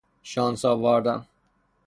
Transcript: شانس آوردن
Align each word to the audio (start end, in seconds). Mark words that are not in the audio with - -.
شانس 0.31 0.65
آوردن 0.65 1.27